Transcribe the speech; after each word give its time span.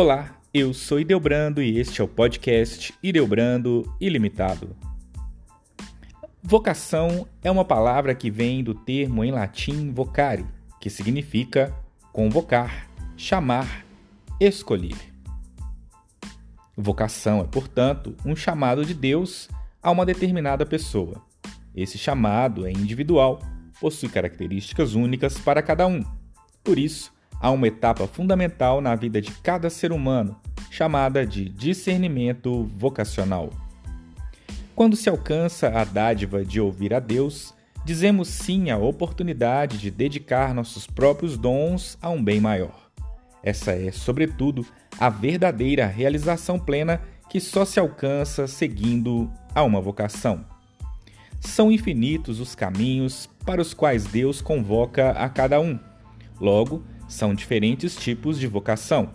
Olá, 0.00 0.40
eu 0.54 0.72
sou 0.72 1.00
Ideobrando 1.00 1.60
e 1.60 1.76
este 1.76 2.00
é 2.00 2.04
o 2.04 2.06
podcast 2.06 2.94
Ideobrando 3.02 3.82
Ilimitado. 4.00 4.76
Vocação 6.40 7.26
é 7.42 7.50
uma 7.50 7.64
palavra 7.64 8.14
que 8.14 8.30
vem 8.30 8.62
do 8.62 8.76
termo 8.76 9.24
em 9.24 9.32
latim 9.32 9.90
vocare, 9.90 10.46
que 10.80 10.88
significa 10.88 11.74
convocar, 12.12 12.88
chamar, 13.16 13.84
escolher. 14.38 14.94
Vocação 16.76 17.40
é, 17.40 17.44
portanto, 17.48 18.14
um 18.24 18.36
chamado 18.36 18.84
de 18.84 18.94
Deus 18.94 19.48
a 19.82 19.90
uma 19.90 20.06
determinada 20.06 20.64
pessoa. 20.64 21.20
Esse 21.74 21.98
chamado 21.98 22.68
é 22.68 22.70
individual, 22.70 23.40
possui 23.80 24.08
características 24.08 24.94
únicas 24.94 25.36
para 25.38 25.60
cada 25.60 25.88
um. 25.88 26.04
Por 26.62 26.78
isso, 26.78 27.17
há 27.40 27.50
uma 27.50 27.68
etapa 27.68 28.06
fundamental 28.06 28.80
na 28.80 28.94
vida 28.94 29.20
de 29.20 29.32
cada 29.32 29.70
ser 29.70 29.92
humano, 29.92 30.36
chamada 30.70 31.26
de 31.26 31.48
discernimento 31.48 32.64
vocacional. 32.76 33.50
Quando 34.74 34.96
se 34.96 35.08
alcança 35.08 35.68
a 35.68 35.84
dádiva 35.84 36.44
de 36.44 36.60
ouvir 36.60 36.94
a 36.94 37.00
Deus, 37.00 37.54
dizemos 37.84 38.28
sim 38.28 38.70
à 38.70 38.76
oportunidade 38.76 39.78
de 39.78 39.90
dedicar 39.90 40.54
nossos 40.54 40.86
próprios 40.86 41.36
dons 41.36 41.98
a 42.00 42.10
um 42.10 42.22
bem 42.22 42.40
maior. 42.40 42.88
Essa 43.42 43.72
é, 43.72 43.90
sobretudo, 43.90 44.66
a 44.98 45.08
verdadeira 45.08 45.86
realização 45.86 46.58
plena 46.58 47.00
que 47.28 47.40
só 47.40 47.64
se 47.64 47.78
alcança 47.78 48.46
seguindo 48.46 49.30
a 49.54 49.62
uma 49.62 49.80
vocação. 49.80 50.44
São 51.40 51.70
infinitos 51.70 52.40
os 52.40 52.54
caminhos 52.54 53.28
para 53.44 53.62
os 53.62 53.72
quais 53.72 54.04
Deus 54.04 54.40
convoca 54.40 55.10
a 55.10 55.28
cada 55.28 55.60
um. 55.60 55.78
Logo, 56.40 56.82
são 57.08 57.34
diferentes 57.34 57.96
tipos 57.96 58.38
de 58.38 58.46
vocação. 58.46 59.10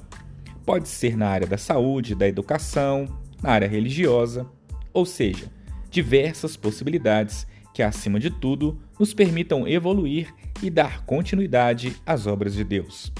Pode 0.66 0.90
ser 0.90 1.16
na 1.16 1.30
área 1.30 1.48
da 1.48 1.58
saúde, 1.58 2.16
da 2.16 2.28
educação, 2.28 3.08
na 3.42 3.52
área 3.52 3.68
religiosa, 3.68 4.46
ou 4.92 5.06
seja, 5.06 5.52
diversas 5.90 6.58
possibilidades 6.58 7.46
que, 7.74 7.84
acima 7.84 8.20
de 8.20 8.30
tudo, 8.30 8.80
nos 9.00 9.14
permitam 9.14 9.68
evoluir 9.68 10.34
e 10.62 10.70
dar 10.70 11.06
continuidade 11.06 11.96
às 12.06 12.28
obras 12.28 12.54
de 12.54 12.64
Deus. 12.64 13.12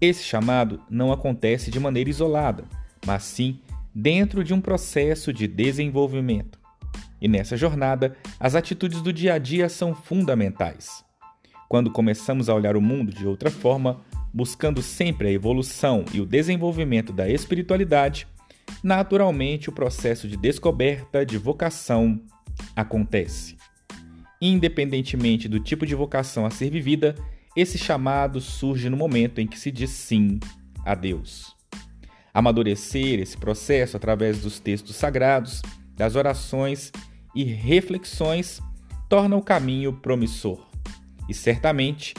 Esse 0.00 0.22
chamado 0.22 0.80
não 0.88 1.12
acontece 1.12 1.70
de 1.70 1.80
maneira 1.80 2.10
isolada, 2.10 2.64
mas 3.06 3.24
sim 3.24 3.60
dentro 3.94 4.44
de 4.44 4.54
um 4.54 4.60
processo 4.60 5.32
de 5.32 5.48
desenvolvimento. 5.48 6.58
E 7.20 7.26
nessa 7.26 7.56
jornada, 7.56 8.16
as 8.38 8.54
atitudes 8.54 9.02
do 9.02 9.12
dia 9.12 9.34
a 9.34 9.38
dia 9.38 9.68
são 9.68 9.94
fundamentais. 9.94 11.04
Quando 11.68 11.90
começamos 11.90 12.48
a 12.48 12.54
olhar 12.54 12.76
o 12.76 12.80
mundo 12.80 13.12
de 13.12 13.26
outra 13.26 13.50
forma, 13.50 14.00
buscando 14.32 14.80
sempre 14.80 15.28
a 15.28 15.32
evolução 15.32 16.04
e 16.14 16.20
o 16.20 16.26
desenvolvimento 16.26 17.12
da 17.12 17.28
espiritualidade, 17.28 18.26
naturalmente 18.82 19.68
o 19.68 19.72
processo 19.72 20.26
de 20.26 20.36
descoberta 20.36 21.26
de 21.26 21.36
vocação 21.36 22.20
acontece. 22.74 23.56
Independentemente 24.40 25.48
do 25.48 25.60
tipo 25.60 25.84
de 25.84 25.94
vocação 25.94 26.46
a 26.46 26.50
ser 26.50 26.70
vivida, 26.70 27.14
esse 27.54 27.76
chamado 27.76 28.40
surge 28.40 28.88
no 28.88 28.96
momento 28.96 29.40
em 29.40 29.46
que 29.46 29.58
se 29.58 29.70
diz 29.70 29.90
sim 29.90 30.40
a 30.86 30.94
Deus. 30.94 31.54
Amadurecer 32.32 33.18
esse 33.20 33.36
processo 33.36 33.96
através 33.96 34.40
dos 34.40 34.58
textos 34.58 34.96
sagrados, 34.96 35.60
das 35.94 36.14
orações 36.14 36.92
e 37.34 37.42
reflexões 37.42 38.60
torna 39.08 39.36
o 39.36 39.42
caminho 39.42 39.92
promissor. 39.92 40.67
E 41.28 41.34
certamente 41.34 42.14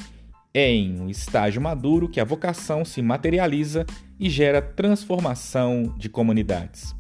é 0.54 0.72
em 0.72 1.00
um 1.00 1.10
estágio 1.10 1.62
maduro 1.62 2.10
que 2.10 2.20
a 2.20 2.26
vocação 2.26 2.84
se 2.84 3.02
materializa 3.02 3.86
e 4.20 4.30
gera 4.30 4.62
transformação 4.62 5.96
de 5.98 6.10
comunidades. 6.10 6.96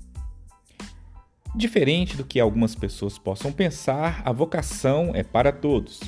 Diferente 1.55 2.15
do 2.15 2.23
que 2.23 2.39
algumas 2.39 2.75
pessoas 2.75 3.17
possam 3.17 3.51
pensar, 3.51 4.21
a 4.23 4.31
vocação 4.31 5.11
é 5.13 5.23
para 5.23 5.51
todos. 5.51 5.99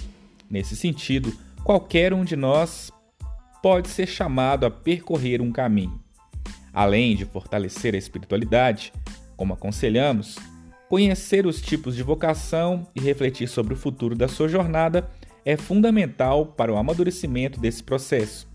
Nesse 0.50 0.76
sentido, 0.76 1.34
qualquer 1.64 2.14
um 2.14 2.24
de 2.24 2.36
nós 2.36 2.92
pode 3.62 3.90
ser 3.90 4.08
chamado 4.08 4.66
a 4.66 4.72
percorrer 4.72 5.42
um 5.42 5.52
caminho. 5.52 6.00
Além 6.74 7.16
de 7.16 7.26
fortalecer 7.26 7.96
a 7.96 7.98
espiritualidade, 7.98 8.94
como 9.36 9.54
aconselhamos, 9.54 10.38
conhecer 10.88 11.46
os 11.48 11.62
tipos 11.62 11.96
de 11.96 12.04
vocação 12.04 12.88
e 12.96 13.02
refletir 13.02 13.48
sobre 13.48 13.74
o 13.74 13.78
futuro 13.78 14.16
da 14.16 14.28
sua 14.28 14.48
jornada 14.48 15.10
é 15.46 15.58
fundamental 15.58 16.46
para 16.46 16.74
o 16.74 16.78
amadurecimento 16.78 17.60
desse 17.60 17.84
processo. 17.84 18.48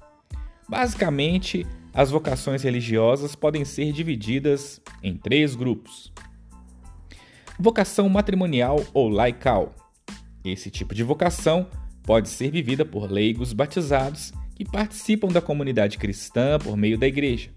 Basicamente, 0.68 1.66
as 1.92 2.10
vocações 2.10 2.62
religiosas 2.62 3.34
podem 3.34 3.64
ser 3.64 3.92
divididas 3.92 4.80
em 5.02 5.16
três 5.16 5.54
grupos: 5.54 6.12
vocação 7.58 8.08
matrimonial 8.08 8.84
ou 8.92 9.08
laical. 9.08 9.74
Esse 10.44 10.70
tipo 10.70 10.94
de 10.94 11.02
vocação 11.02 11.68
pode 12.02 12.28
ser 12.28 12.50
vivida 12.50 12.84
por 12.84 13.10
leigos 13.10 13.52
batizados 13.52 14.32
que 14.54 14.64
participam 14.64 15.28
da 15.28 15.40
comunidade 15.40 15.98
cristã 15.98 16.58
por 16.58 16.76
meio 16.76 16.96
da 16.96 17.06
igreja. 17.06 17.50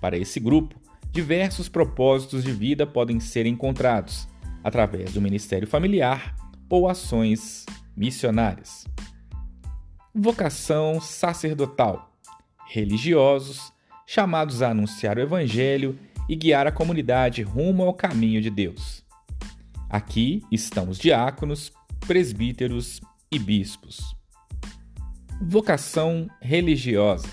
Para 0.00 0.16
esse 0.16 0.40
grupo, 0.40 0.80
diversos 1.12 1.68
propósitos 1.68 2.42
de 2.42 2.52
vida 2.52 2.86
podem 2.86 3.20
ser 3.20 3.46
encontrados 3.46 4.26
através 4.62 5.12
do 5.12 5.20
ministério 5.20 5.66
familiar 5.66 6.34
ou 6.68 6.88
ações 6.88 7.66
missionárias. 8.00 8.86
Vocação 10.14 11.02
sacerdotal. 11.02 12.10
Religiosos 12.66 13.70
chamados 14.06 14.62
a 14.62 14.70
anunciar 14.70 15.18
o 15.18 15.20
evangelho 15.20 15.98
e 16.26 16.34
guiar 16.34 16.66
a 16.66 16.72
comunidade 16.72 17.42
rumo 17.42 17.82
ao 17.82 17.92
caminho 17.92 18.40
de 18.40 18.48
Deus. 18.48 19.04
Aqui 19.90 20.42
estão 20.50 20.88
os 20.88 20.98
diáconos, 20.98 21.70
presbíteros 22.06 23.02
e 23.30 23.38
bispos. 23.38 24.16
Vocação 25.38 26.26
religiosa. 26.40 27.28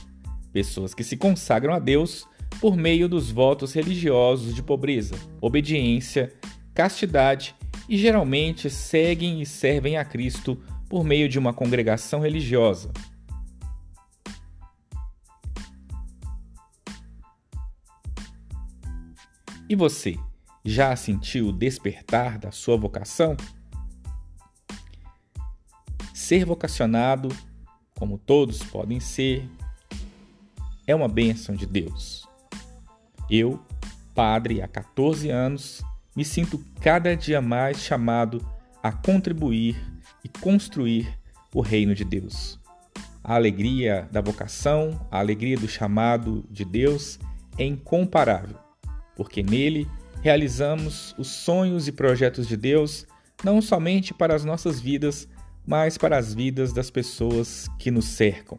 Pessoas 0.52 0.94
que 0.94 1.04
se 1.04 1.16
consagram 1.16 1.74
a 1.76 1.80
Deus 1.80 2.28
por 2.60 2.76
meio 2.76 3.08
dos 3.08 3.32
votos 3.32 3.72
religiosos 3.72 4.54
de 4.54 4.62
pobreza, 4.62 5.16
obediência, 5.40 6.34
castidade 6.74 7.56
e 7.88 7.98
geralmente 7.98 8.70
seguem 8.70 9.42
e 9.42 9.46
servem 9.46 9.98
a 9.98 10.06
Cristo 10.06 10.62
por 10.90 11.04
meio 11.04 11.28
de 11.30 11.40
uma 11.40 11.54
congregação 11.54 12.20
religiosa. 12.20 12.92
E 19.70 19.76
você, 19.76 20.18
já 20.64 20.96
sentiu 20.96 21.48
o 21.48 21.54
despertar 21.54 22.38
da 22.38 22.52
sua 22.52 22.78
vocação? 22.78 23.36
Ser 26.14 26.46
vocacionado, 26.46 27.30
como 27.98 28.18
todos 28.18 28.64
podem 28.64 29.00
ser, 29.00 29.50
é 30.86 30.96
uma 30.96 31.10
bênção 31.10 31.54
de 31.54 31.66
Deus. 31.66 32.26
Eu, 33.30 33.62
padre 34.16 34.62
há 34.62 34.68
14 34.68 35.30
anos, 35.30 35.82
me 36.18 36.26
sinto 36.26 36.60
cada 36.82 37.16
dia 37.16 37.40
mais 37.40 37.78
chamado 37.78 38.44
a 38.82 38.92
contribuir 38.92 39.80
e 40.24 40.28
construir 40.28 41.16
o 41.54 41.62
reino 41.62 41.94
de 41.94 42.04
Deus. 42.04 42.60
A 43.24 43.36
alegria 43.36 44.10
da 44.12 44.20
vocação, 44.20 45.00
a 45.12 45.20
alegria 45.20 45.56
do 45.56 45.68
chamado 45.68 46.44
de 46.50 46.66
Deus 46.66 47.20
é 47.56 47.66
incomparável, 47.66 48.58
porque 49.16 49.44
nele 49.44 49.88
realizamos 50.24 51.14
os 51.20 51.28
sonhos 51.28 51.88
e 51.88 51.92
projetos 51.92 52.48
de 52.48 52.58
Deus 52.58 53.06
não 53.44 53.62
somente 53.62 54.12
para 54.12 54.34
as 54.34 54.44
nossas 54.44 54.80
vidas, 54.80 55.28
mas 55.68 56.00
para 56.00 56.18
as 56.18 56.34
vidas 56.34 56.74
das 56.74 56.90
pessoas 56.90 57.68
que 57.78 57.92
nos 57.92 58.06
cercam. 58.06 58.58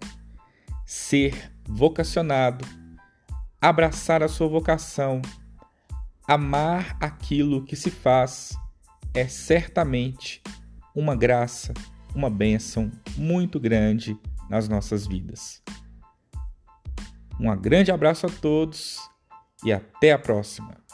Ser 0.86 1.50
vocacionado, 1.66 2.64
abraçar 3.60 4.22
a 4.22 4.28
sua 4.28 4.46
vocação 4.46 5.20
Amar 6.28 6.94
aquilo 7.00 7.64
que 7.64 7.74
se 7.74 7.90
faz 7.90 8.54
é 9.14 9.26
certamente 9.26 10.42
uma 10.94 11.16
graça, 11.16 11.72
uma 12.14 12.28
bênção 12.28 12.92
muito 13.16 13.58
grande 13.58 14.14
nas 14.50 14.68
nossas 14.68 15.06
vidas. 15.06 15.62
Um 17.40 17.56
grande 17.56 17.90
abraço 17.90 18.26
a 18.26 18.28
todos 18.28 18.98
e 19.64 19.72
até 19.72 20.12
a 20.12 20.18
próxima! 20.18 20.87